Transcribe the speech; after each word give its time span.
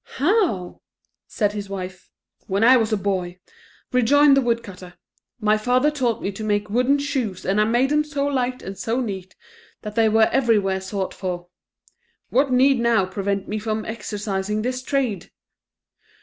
"How?" 0.15 0.81
said 1.27 1.51
his 1.51 1.69
wife. 1.69 2.09
"When 2.47 2.63
I 2.63 2.75
was 2.75 2.91
a 2.91 2.97
boy," 2.97 3.37
rejoined 3.91 4.35
the 4.35 4.41
woodcutter, 4.41 4.95
"my 5.39 5.59
father 5.59 5.91
taught 5.91 6.23
me 6.23 6.31
to 6.31 6.43
make 6.43 6.71
wooden 6.71 6.97
shoes 6.97 7.45
and 7.45 7.61
I 7.61 7.65
made 7.65 7.91
them 7.91 8.03
so 8.03 8.25
light 8.25 8.63
and 8.63 8.75
so 8.75 8.99
neat, 8.99 9.35
that 9.83 9.93
they 9.93 10.09
were 10.09 10.27
everywhere 10.31 10.81
sought 10.81 11.13
for. 11.13 11.49
What 12.31 12.51
need 12.51 12.79
now 12.79 13.05
prevent 13.05 13.47
me 13.47 13.59
from 13.59 13.85
exercising 13.85 14.63
this 14.63 14.81
trade? 14.81 15.29